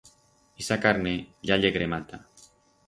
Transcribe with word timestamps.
Ixa 0.63 0.77
carne 0.85 1.13
ya 1.49 1.55
ye 1.61 1.73
cremata. 1.77 2.17